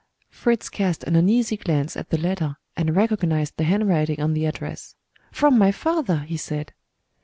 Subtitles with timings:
[0.31, 4.95] Fritz cast an uneasy glance at the letter, and recognized the handwriting on the address.
[5.31, 6.73] "From my father!" he said.